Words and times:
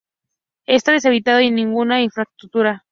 Está 0.65 0.93
deshabitado 0.93 1.41
y 1.41 1.45
sin 1.45 1.55
ninguna 1.57 2.01
infraestructura. 2.01 2.79